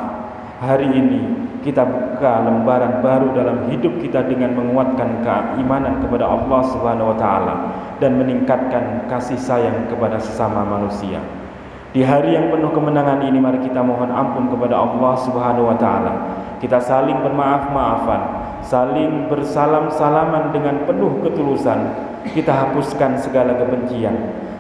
Hari 0.60 0.90
ini 0.92 1.22
kita 1.64 1.88
buka 1.88 2.44
lembaran 2.44 3.00
baru 3.00 3.32
dalam 3.32 3.72
hidup 3.72 4.04
kita 4.04 4.28
dengan 4.28 4.60
menguatkan 4.60 5.24
keimanan 5.24 6.04
kepada 6.04 6.28
Allah 6.28 6.62
Subhanahu 6.68 7.16
wa 7.16 7.18
taala 7.18 7.56
dan 8.04 8.20
meningkatkan 8.20 9.08
kasih 9.08 9.40
sayang 9.40 9.88
kepada 9.88 10.20
sesama 10.20 10.68
manusia. 10.68 11.39
Di 11.90 12.06
hari 12.06 12.38
yang 12.38 12.54
penuh 12.54 12.70
kemenangan 12.70 13.26
ini 13.26 13.42
mari 13.42 13.66
kita 13.66 13.82
mohon 13.82 14.14
ampun 14.14 14.50
kepada 14.54 14.78
Allah 14.78 15.14
Subhanahu 15.26 15.74
wa 15.74 15.78
taala. 15.78 16.14
Kita 16.62 16.78
saling 16.78 17.26
bermaaf-maafan, 17.26 18.22
saling 18.62 19.26
bersalam-salaman 19.26 20.54
dengan 20.54 20.86
penuh 20.86 21.24
ketulusan. 21.26 21.80
Kita 22.30 22.52
hapuskan 22.52 23.18
segala 23.18 23.58
kebencian, 23.58 24.14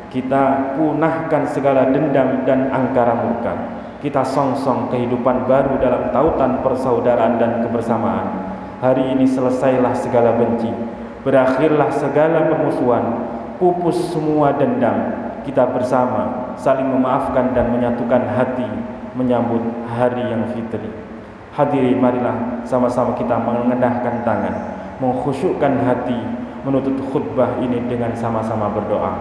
kita 0.09 0.73
punahkan 0.79 1.43
segala 1.53 1.91
dendam 1.91 2.47
dan 2.47 2.71
angkara 2.71 3.13
murka 3.19 3.53
kita 3.99 4.23
song-song 4.23 4.87
kehidupan 4.87 5.43
baru 5.43 5.75
dalam 5.75 6.15
tautan 6.15 6.63
persaudaraan 6.63 7.35
dan 7.35 7.67
kebersamaan. 7.67 8.27
Hari 8.79 9.11
ini 9.11 9.27
selesailah 9.27 9.91
segala 9.91 10.39
benci, 10.39 10.71
berakhirlah 11.27 11.91
segala 11.91 12.47
permusuhan, 12.47 13.27
pupus 13.59 14.15
semua 14.15 14.55
dendam 14.55 15.27
kita 15.49 15.65
bersama 15.73 16.53
saling 16.61 16.85
memaafkan 16.85 17.57
dan 17.57 17.73
menyatukan 17.73 18.21
hati 18.37 18.69
menyambut 19.17 19.65
hari 19.89 20.21
yang 20.21 20.45
fitri. 20.53 20.93
Hadirin 21.57 21.97
marilah 21.97 22.61
sama-sama 22.69 23.17
kita 23.17 23.33
mengendahkan 23.41 24.21
tangan, 24.21 24.53
mengkhusyukkan 25.01 25.81
hati, 25.81 26.21
menutup 26.61 26.93
khutbah 27.09 27.57
ini 27.65 27.81
dengan 27.89 28.13
sama-sama 28.13 28.69
berdoa. 28.69 29.17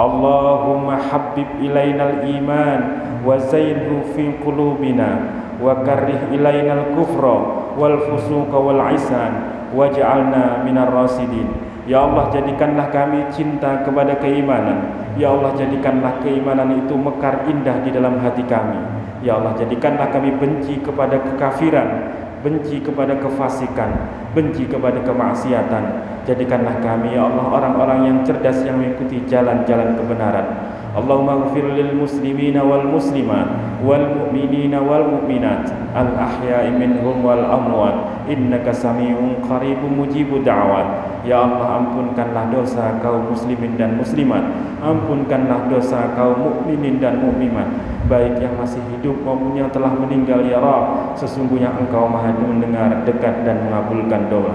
Allahumma 0.00 0.96
habib 0.96 1.46
ilainal 1.60 2.24
iman 2.24 2.80
wa 3.20 3.36
zainhu 3.36 4.16
fi 4.16 4.40
qulubina 4.40 5.28
wa 5.60 5.84
karrih 5.84 6.32
ilainal 6.32 6.96
kufra 6.96 7.36
wal 7.76 8.00
fusuqa 8.08 8.56
wal 8.56 8.80
isan 8.96 9.32
waj'alna 9.76 10.64
minar 10.64 10.88
rasidin. 10.88 11.69
Ya 11.90 12.06
Allah 12.06 12.30
jadikanlah 12.30 12.86
kami 12.94 13.26
cinta 13.34 13.82
kepada 13.82 14.14
keimanan. 14.22 15.10
Ya 15.18 15.34
Allah 15.34 15.50
jadikanlah 15.58 16.22
keimanan 16.22 16.86
itu 16.86 16.94
mekar 16.94 17.50
indah 17.50 17.82
di 17.82 17.90
dalam 17.90 18.22
hati 18.22 18.46
kami. 18.46 18.78
Ya 19.26 19.34
Allah 19.34 19.58
jadikanlah 19.58 20.06
kami 20.14 20.38
benci 20.38 20.78
kepada 20.80 21.18
kekafiran 21.18 22.14
Benci 22.40 22.80
kepada 22.80 23.20
kefasikan 23.20 23.90
Benci 24.32 24.70
kepada 24.70 25.02
kemaksiatan. 25.02 25.84
Jadikanlah 26.30 26.78
kami 26.78 27.18
ya 27.18 27.26
Allah 27.26 27.58
orang-orang 27.58 28.06
yang 28.06 28.18
cerdas 28.22 28.62
yang 28.62 28.78
mengikuti 28.78 29.26
jalan-jalan 29.26 29.98
kebenaran 29.98 30.46
اللهم 30.95 31.29
اغفر 31.29 31.65
للمسلمين 31.75 32.55
والمسلمات 32.55 33.49
والمؤمنين 33.83 34.73
والمؤمنات 34.75 35.65
الأحياء 35.91 36.65
منهم 36.71 37.15
والأموات 37.25 37.97
إنك 38.31 38.65
سميع 38.71 39.17
قريب 39.49 39.81
مجيب 39.83 40.29
دعوات 40.45 40.89
Ya 41.25 41.41
Allah 41.41 41.81
ampunkanlah 41.81 42.53
dosa 42.53 43.01
kaum 43.01 43.33
muslimin 43.33 43.73
dan 43.81 43.97
muslimat 43.97 44.45
Ampunkanlah 44.77 45.65
dosa 45.73 46.13
kaum 46.13 46.37
mukminin 46.37 47.01
dan 47.01 47.17
mukminat 47.17 47.65
baik 48.05 48.37
yang 48.37 48.53
masih 48.61 48.81
hidup 48.93 49.17
maupun 49.25 49.57
yang 49.57 49.69
telah 49.73 49.89
meninggal 49.89 50.45
ya 50.45 50.61
Rabb 50.61 51.17
sesungguhnya 51.17 51.73
engkau 51.73 52.05
maha 52.05 52.29
mendengar 52.37 53.01
dekat 53.01 53.41
dan 53.41 53.65
mengabulkan 53.65 54.29
doa 54.29 54.53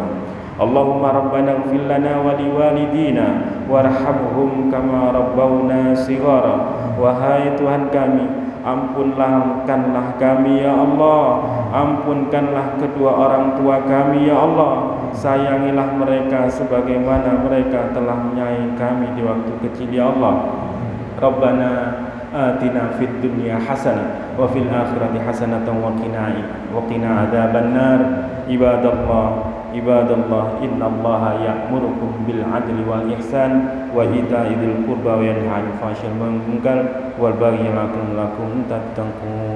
Rabbana 0.56 1.52
ighfir 1.64 1.84
lana 1.84 2.24
wa 2.24 2.32
liwalidina 2.40 3.28
warhamhum 3.68 4.72
kama 4.72 5.12
rabbawna 5.12 5.92
sighara. 5.92 6.56
Wahai 6.96 7.60
Tuhan 7.60 7.92
kami 7.92 8.46
Ampunkanlah 8.66 10.18
kami 10.18 10.66
ya 10.66 10.74
Allah. 10.74 11.46
Ampunkanlah 11.70 12.82
kedua 12.82 13.14
orang 13.14 13.62
tua 13.62 13.86
kami 13.86 14.26
ya 14.26 14.42
Allah. 14.42 14.98
Sayangilah 15.14 15.94
mereka 16.02 16.50
sebagaimana 16.50 17.46
mereka 17.46 17.94
telah 17.94 18.18
menyayangi 18.26 18.74
kami 18.74 19.14
di 19.14 19.22
waktu 19.22 19.54
kecil 19.70 19.94
ya 19.94 20.10
Allah. 20.10 20.50
Rabbana 21.22 21.72
atina 22.34 22.98
fid 22.98 23.22
dunya 23.22 23.62
hasanah 23.62 24.34
wa 24.34 24.50
fil 24.50 24.66
akhirati 24.66 25.22
hasanatan 25.22 25.86
wa 25.86 25.94
qina 26.02 26.34
wa 26.74 26.82
qina 26.90 27.30
adzaban 27.30 27.70
nar. 27.70 28.02
Ibadallah 28.50 29.55
عباد 29.75 30.09
الله 30.11 30.47
إن 30.65 30.81
الله 30.83 31.23
يأمركم 31.49 32.11
بالعدل 32.27 32.79
والإحسان 32.91 33.53
وإيتاء 33.97 34.47
ذي 34.61 34.67
القربى 34.75 35.13
وينهى 35.21 35.49
عن 35.49 35.65
الفحشاء 35.73 36.11
والمنكر 36.21 36.79
والبغي 37.21 37.65
يعظكم 37.65 38.07
لكم 38.21 38.49
تتقون 38.71 39.54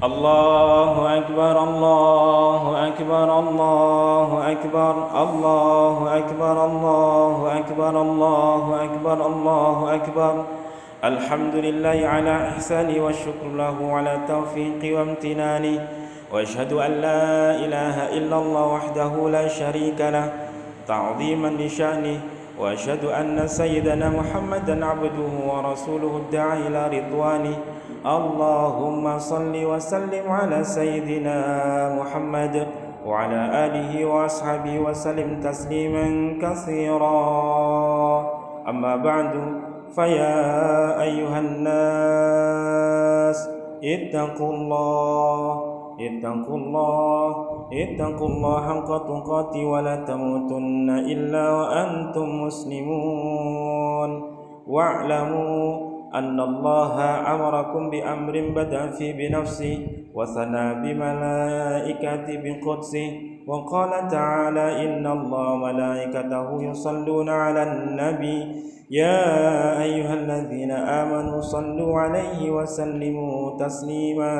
الله 0.00 1.18
أكبر 1.18 1.64
الله 1.64 2.88
أكبر 2.88 3.38
الله 3.38 4.52
أكبر 4.52 4.94
الله 5.22 6.16
أكبر 6.18 6.64
الله 6.64 7.58
أكبر 7.58 8.02
الله 8.02 8.84
أكبر 8.84 9.26
الله 9.26 9.94
أكبر. 9.94 10.44
الحمد 11.04 11.54
لله 11.54 11.98
على 12.08 12.48
إحسانه 12.48 13.04
والشكر 13.04 13.48
له 13.56 13.76
على 13.92 14.18
توفيقي 14.28 14.92
وامتناني 14.92 15.80
وأشهد 16.32 16.72
أن 16.72 16.92
لا 17.04 17.54
إله 17.60 17.96
إلا 18.16 18.36
الله 18.38 18.66
وحده 18.66 19.12
لا 19.28 19.48
شريك 19.48 20.00
له. 20.00 20.32
تعظيما 20.88 21.48
لشأنه 21.48 22.20
وأشهد 22.60 23.04
أن 23.04 23.46
سيدنا 23.46 24.10
محمدا 24.10 24.84
عبده 24.86 25.32
ورسوله 25.48 26.16
الداعي 26.16 26.68
إلى 26.68 26.82
رضوانه. 26.98 27.56
اللهم 28.06 29.18
صل 29.18 29.64
وسلم 29.64 30.24
على 30.30 30.64
سيدنا 30.64 31.38
محمد 32.00 32.66
وعلى 33.06 33.40
آله 33.66 34.04
وأصحابه 34.04 34.78
وسلم 34.78 35.40
تسليما 35.40 36.36
كثيرا. 36.42 37.20
أما 38.68 38.96
بعد 38.96 39.32
فيا 39.96 40.36
أيها 41.02 41.38
الناس 41.40 43.38
اتقوا 43.84 44.52
الله 44.52 45.62
اتقوا 46.00 46.56
الله 46.56 47.49
اتقوا 47.72 48.28
الله 48.28 48.60
حق 48.68 48.90
تقاته 49.06 49.62
ولا 49.64 49.96
تموتن 50.02 50.90
إلا 50.90 51.44
وأنتم 51.50 52.26
مسلمون. 52.42 54.10
واعلموا 54.66 55.90
أن 56.14 56.40
الله 56.40 56.94
أمركم 57.34 57.90
بأمر 57.90 58.34
بدأ 58.54 58.90
في 58.90 59.12
بنفسه 59.12 59.86
وثنى 60.14 60.66
بملائكته 60.82 62.34
بقدسه 62.44 63.10
وقال 63.46 64.08
تعالى 64.08 64.66
إن 64.84 65.06
الله 65.06 65.56
ملائكته 65.56 66.62
يصلون 66.62 67.28
على 67.28 67.62
النبي. 67.62 68.38
يا 68.90 69.22
أيها 69.82 70.14
الذين 70.14 70.70
آمنوا 70.70 71.40
صلوا 71.40 71.94
عليه 72.00 72.50
وسلموا 72.50 73.58
تسليما. 73.58 74.34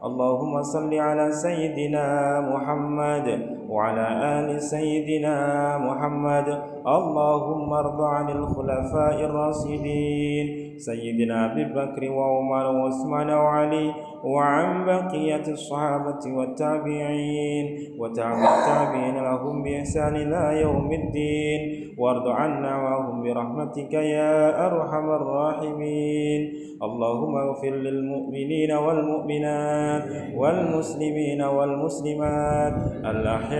اللهم 0.00 0.62
صل 0.62 0.94
على 0.94 1.32
سيدنا 1.32 2.06
محمد 2.40 3.26
وعلى 3.70 4.06
آل 4.36 4.48
سيدنا 4.62 5.36
محمد. 5.78 6.48
اللهم 6.96 7.68
ارض 7.72 8.00
عن 8.14 8.26
الخلفاء 8.38 9.16
الراشدين 9.28 10.46
سيدنا 10.88 11.36
أبي 11.52 11.64
بكر 11.76 12.02
وعمر 12.16 12.64
وعثمان 12.76 13.30
وعلي 13.30 13.86
وعن 14.24 14.66
بقية 14.84 15.46
الصحابة 15.48 16.22
والتابعين 16.36 17.64
وتابع 18.00 18.48
التابعين 18.58 19.16
لهم 19.28 19.54
بإحسان 19.62 20.14
إلى 20.16 20.42
يوم 20.64 20.88
الدين. 20.92 21.60
وارض 22.00 22.26
عنا 22.28 22.72
وهم 22.82 23.16
برحمتك 23.22 23.92
يا 23.92 24.66
أرحم 24.66 25.06
الراحمين. 25.20 26.40
اللهم 26.86 27.32
اغفر 27.44 27.74
للمؤمنين 27.86 28.72
والمؤمنات 28.72 30.04
والمسلمين 30.40 31.40
والمسلمات. 31.42 32.74
الأحياء 33.12 33.59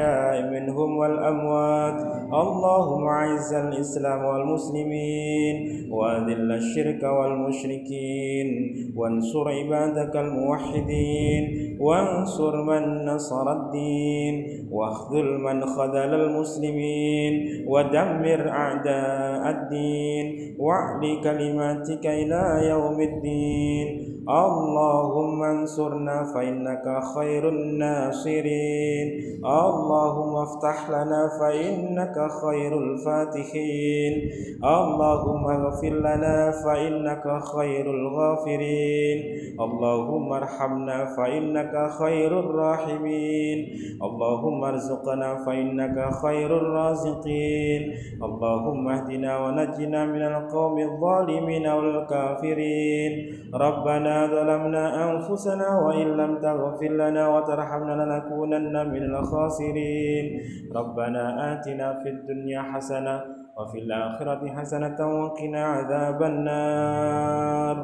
منهم 0.51 0.97
والأموات. 0.97 2.01
اللهم 2.35 3.07
أعز 3.07 3.55
الإسلام 3.55 4.25
والمسلمين 4.25 5.89
وأذل 5.93 6.53
الشرك 6.53 7.03
والمشركين. 7.03 8.71
وانصر 8.97 9.49
عبادك 9.49 10.17
الموحدين. 10.17 11.77
وانصر 11.81 12.63
من 12.63 13.05
نصر 13.05 13.53
الدين. 13.53 14.67
واخذل 14.73 15.39
من 15.39 15.67
خذل 15.67 16.15
المسلمين. 16.15 17.65
ودمر 17.69 18.49
أعداء 18.49 19.51
الدين. 19.51 20.57
واعل 20.59 21.21
كلماتك 21.25 22.07
إلى 22.07 22.69
يوم 22.69 23.01
الدين. 23.01 24.10
اللهم 24.31 25.43
انصرنا 25.43 26.25
فإنك 26.35 26.87
خير 27.15 27.49
الناصرين. 27.49 29.07
اللهم 29.45 30.37
افتح 30.37 30.91
لنا 30.91 31.23
فإنك 31.41 32.17
خير 32.43 32.79
الفاتحين. 32.79 34.13
اللهم 34.65 35.45
اغفر 35.51 35.95
لنا 36.07 36.37
فإنك 36.65 37.27
خير 37.55 37.85
الغافرين. 37.91 39.19
اللهم 39.61 40.33
ارحمنا 40.33 40.99
فإنك 41.17 41.75
خير 41.99 42.41
الراحمين. 42.41 43.59
اللهم 44.03 44.65
ارزقنا 44.65 45.31
فإنك 45.47 45.97
خير 46.23 46.51
الرازقين. 46.57 47.83
اللهم 48.23 48.89
اهدنا 48.89 49.33
ونجنا 49.39 50.01
من 50.07 50.23
القوم 50.23 50.79
الظالمين 50.79 51.67
والكافرين. 51.67 53.13
ربنا 53.55 54.20
ظلمنا 54.27 54.85
أنفسنا 55.11 55.69
وإن 55.87 56.09
لم 56.17 56.33
تغفر 56.39 56.93
لنا 56.93 57.29
وترحمنا 57.29 57.95
لنكونن 58.03 58.75
من 58.93 59.03
الخاسرين. 59.15 60.25
ربنا 60.77 61.53
آتنا 61.53 61.87
في 62.03 62.09
الدنيا 62.09 62.63
حسنة 62.63 63.25
وفي 63.59 63.79
الآخرة 63.79 64.43
حسنة 64.49 64.99
وقنا 65.23 65.63
عذاب 65.65 66.23
النار. 66.23 67.77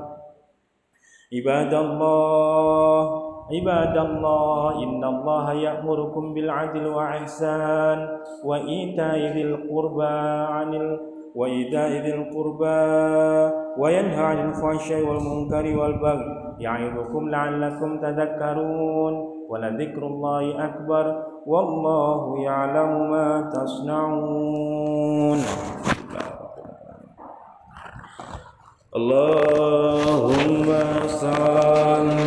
عباد 1.35 1.75
الله 1.75 3.03
عباد 3.47 3.97
الله 3.97 4.83
إن 4.83 5.05
الله 5.05 5.53
يأمركم 5.53 6.35
بالعدل 6.35 6.87
وإحسان 6.87 7.99
وإيتاء 8.45 9.19
ذي 9.35 9.43
القربى 9.43 10.19
عن 10.55 10.75
ال... 10.75 11.01
وإيتاء 11.35 11.91
ذي 11.91 12.15
القربى 12.15 12.87
وينهى 13.79 14.25
عن 14.25 14.39
الفحشاء 14.49 15.03
والمنكر 15.09 15.79
والبغي 15.79 16.27
يعظكم 16.59 17.29
لعلكم 17.29 18.01
تذكرون 18.01 19.15
ولذكر 19.49 20.03
الله 20.07 20.65
أكبر 20.65 21.23
والله 21.47 22.39
يعلم 22.43 23.11
ما 23.11 23.51
تصنعون. 23.55 25.39
اللهم 28.97 30.69
صل 31.07 32.27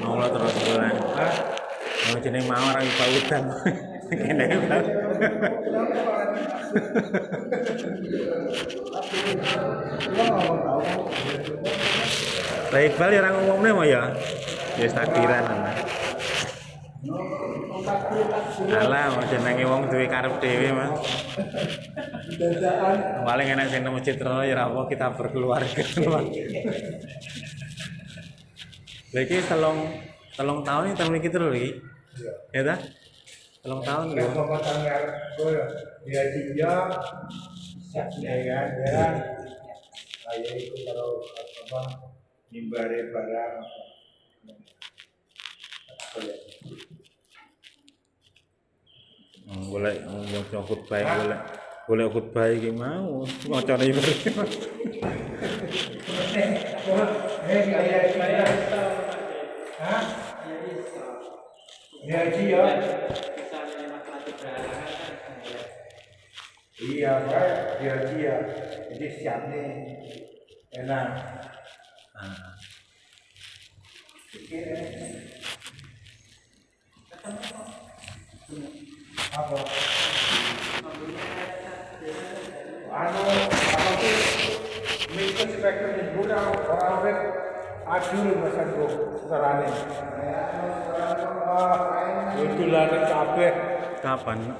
Mau 0.00 0.16
lah 0.16 0.28
terus 0.32 0.54
terus. 0.64 0.96
Mau 2.08 2.16
jeneng 2.24 2.44
mau 2.48 2.64
orang 2.72 2.84
ipa 2.88 3.04
hutan. 3.12 3.42
Kene 4.12 4.44
kan. 4.48 4.82
Lah 12.72 12.80
Iqbal 12.80 13.10
ya 13.12 13.20
orang 13.20 13.36
umumnya 13.44 13.72
mau 13.76 13.84
ya. 13.84 14.02
Ya 14.80 14.88
ana. 15.44 15.68
Alah, 18.72 19.18
jenenge 19.26 19.64
wong 19.66 19.90
duwe 19.90 20.06
karep 20.06 20.34
dhewe, 20.38 20.68
Mas. 20.72 20.92
Paling 23.26 23.48
enak 23.58 23.66
sing 23.70 23.82
nemu 23.82 23.98
citra 24.00 24.46
ya 24.46 24.66
apa 24.66 24.86
kita 24.86 25.12
berkeluarga. 25.18 25.82
Lha 29.12 29.20
iki 29.20 29.44
telung 29.44 29.78
telung 30.32 30.60
tahun 30.64 30.92
iki 30.92 30.96
telung 30.96 31.16
iki 31.20 31.28
terus 31.28 31.52
iki. 31.52 31.70
Ya 32.56 32.62
ta? 32.64 32.76
Telung 33.60 33.82
tahun 33.84 34.16
lho. 34.16 34.24
Bapak 34.32 34.60
tanggal 34.64 35.02
dia 36.02 36.22
dia 36.32 36.72
ya 37.92 38.34
kan 38.48 38.66
ya 38.88 39.06
saya 40.22 40.52
itu 40.56 40.72
kalau 40.88 41.20
apa 41.66 42.08
nimbare 42.48 43.12
barang 43.12 43.54
apa 45.92 46.18
ya 46.24 46.36
Hmm, 49.52 49.68
Golek 49.68 50.00
maca 50.08 50.58
khutbah 50.64 51.04
golek 51.04 51.40
golek 51.84 52.08
khutbah 52.08 52.48
iki 52.48 52.72
mau 52.72 53.20
macane 53.52 53.84
iki. 53.92 54.32
Hah? 59.76 60.02
Ya 62.08 62.20
dia. 62.32 62.64
Iya, 66.80 67.12
Pak. 67.28 67.48
Dia 67.76 67.94
dia. 68.08 68.34
Jadi 68.88 69.06
siap 69.20 69.40
nih. 69.52 69.68
Enak. 70.80 71.08
Ah. 72.16 72.56
apa 74.32 75.31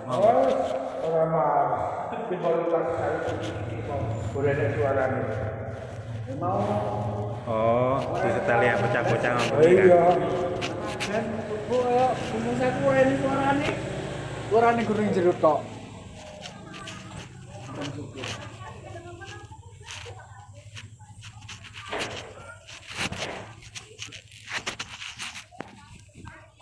Oh. 0.08 0.16
oh 0.16 0.48
orang 1.04 1.28
mah 1.28 1.52
tapi 2.08 2.34
baru 2.40 2.64
lagi 2.72 2.92
saya 2.96 3.16
boleh 4.32 4.50
ada 4.56 4.66
suaranya 4.72 5.22
mau. 6.40 6.64
Oh, 7.44 8.00
disetali 8.24 8.72
ya 8.72 8.80
bocah-bocah 8.80 9.30
ngomong 9.36 9.60
iya 9.68 10.00
kan 11.12 11.24
bu 11.68 11.76
ayo 11.76 12.08
saya 12.56 12.72
kue 12.80 12.96
ini 12.96 13.14
suaranya 13.20 13.91
suaranya 14.52 14.84
kuning 14.84 15.08
jeruk 15.16 15.40
kok 15.40 15.64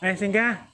Eh, 0.01 0.17
singgah. 0.17 0.70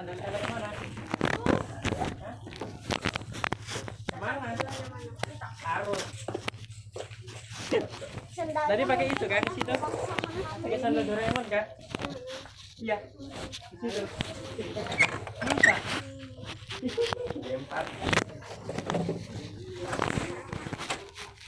Tadi 0.00 0.16
pakai 8.88 9.12
itu 9.12 9.28
kan 9.28 9.44
di 9.44 9.52
situ. 9.60 9.72
Pakai 10.64 10.78
sandal 10.80 11.04
Doraemon 11.04 11.44
kan? 11.52 11.68
Iya. 12.80 12.96
Di 13.76 13.88
situ. 13.92 14.08
Bisa. 15.52 15.76
Empat. 17.60 17.84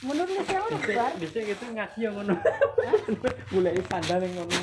Menurut 0.03 0.35
siapa 0.45 0.67
lu 0.69 0.77
bar? 0.93 1.13
Bisa 1.17 1.39
gitu 1.41 1.65
ngaji 1.73 2.05
yang 2.05 2.21
ngono. 2.21 2.37
Mulai 3.57 3.81
sandal 3.89 4.21
yang 4.21 4.37
ngono. 4.37 4.61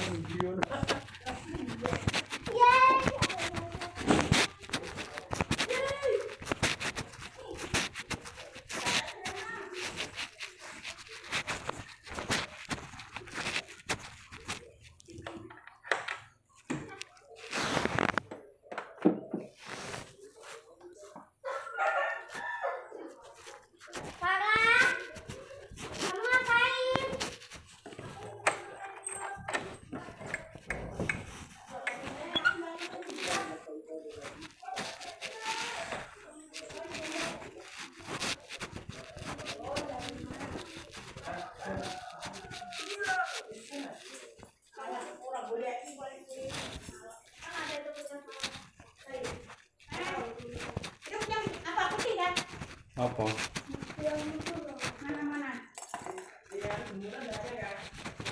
Apa? 53.19 53.27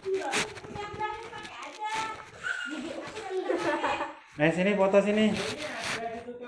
Iya, 0.08 0.32
yang 0.72 1.28
pakai 1.28 1.56
aja. 1.60 1.92
Gigi 2.72 2.92
aku 2.96 3.20
Eh 4.40 4.52
sini 4.56 4.72
foto 4.80 4.98
sini. 5.04 5.36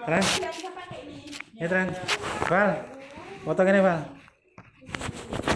Tran, 0.08 0.23
ya 1.60 1.67
Tran. 1.67 1.91
Val, 2.47 2.71
foto 3.43 3.62
gini 3.67 3.84
Val. 3.84 4.08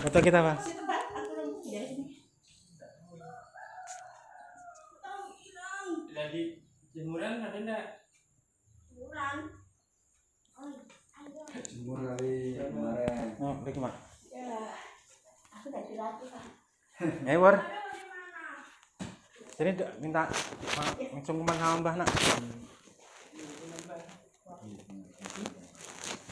Foto 0.03 0.19
kita 0.19 0.43
Val. 0.43 0.59
Jadi 6.13 6.43
jemuran 6.91 7.47
ada 7.47 7.57
enggak? 7.63 7.85
Kurang. 8.91 9.62
Jemur 11.53 12.01
kali 12.01 12.57
kemarin. 12.57 13.37
Oh, 13.37 13.53
balik 13.61 13.77
mak. 13.77 13.93
Ya. 14.33 14.73
Aku 15.53 15.69
udah 15.69 15.85
dilatih, 15.85 16.25
Pak. 16.33 16.45
Eh 17.29 17.37
War, 17.37 17.61
dek, 19.77 19.89
minta 20.01 20.25
kumpang 21.21 21.57
sama 21.61 21.77
Mbah 21.85 21.95
nak. 22.01 22.09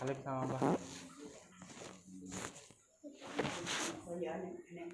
Kali 0.02 0.14
sama 0.26 0.42
Mbah. 0.50 0.62
Oh 4.10 4.18
ya, 4.18 4.42
nek 4.42 4.90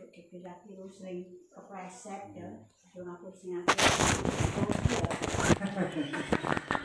sering 0.92 1.40
kepleset 1.48 2.36
ya. 2.36 2.68
Cuma 2.92 3.16
aku 3.16 3.32
sing 3.32 3.64
aku. 3.64 3.72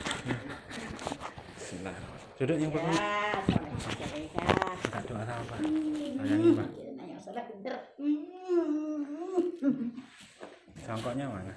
Bismillah. 0.22 1.96
Duduk 2.38 2.58
yang 2.62 2.70
Ya, 2.70 2.78
pertama. 2.78 2.94
Minta 4.86 5.02
doa. 5.02 6.66
Sangkoknya 10.82 11.26
mana? 11.26 11.54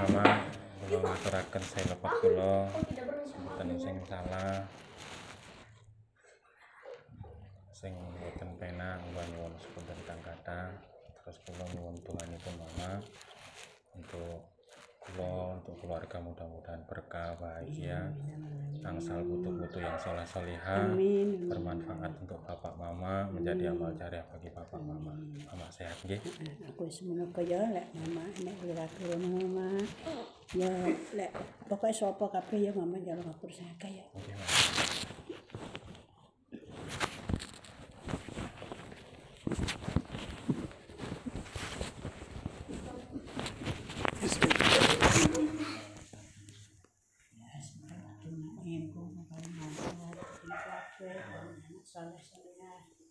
Mama, 0.00 0.24
kalau 0.84 1.00
ngaturaken 1.04 1.62
saya 1.64 1.84
lepas 1.92 2.12
kula 2.20 2.56
sebutan 3.24 3.68
sing 3.80 3.96
salah. 4.04 4.60
Sing 7.72 7.92
mboten 7.96 8.50
penak 8.60 9.00
mbah 9.12 9.24
nyuwun 9.32 9.56
sepunten 9.56 9.96
kang 10.04 10.20
kathah. 10.20 10.68
Terus 11.24 11.36
kula 11.48 11.64
nyuwun 11.72 11.96
Tuhanipun 12.04 12.54
Mama 12.60 13.00
untuk 13.96 14.59
kula 15.00 15.56
untuk 15.56 15.74
keluarga 15.80 16.20
mudah-mudahan 16.20 16.84
berkah 16.84 17.32
bahagia. 17.40 18.12
Angsal 18.80 19.20
putu-putu 19.28 19.76
yang 19.76 19.92
soleh 20.00 20.24
solihah 20.24 20.88
bermanfaat 21.52 22.16
untuk 22.24 22.40
bapak 22.48 22.72
mama 22.80 23.28
menjadi 23.28 23.76
amal 23.76 23.92
jariah 23.92 24.24
bagi 24.32 24.48
bapak 24.48 24.80
mama. 24.80 25.12
Mama 25.44 25.68
sehat 25.68 26.00
nggih? 26.08 26.16
Aku 26.72 26.88
semono 26.88 27.28
kaya 27.28 27.60
lek 27.76 27.92
mama 27.92 28.24
nek 28.40 28.56
liraku 28.64 29.04
mama. 29.20 29.68
Ya 30.56 30.72
lek 31.12 31.28
pokoke 31.68 31.92
sapa 31.92 32.24
kabeh 32.40 32.68
ya 32.68 32.72
mama 32.72 32.96
jalur 33.04 33.20
ngapur 33.20 33.52
saya 33.52 33.72
kaya 33.76 34.04